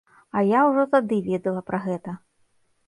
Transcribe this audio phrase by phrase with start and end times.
[0.39, 2.19] А я ўжо тады ведала пра гэта.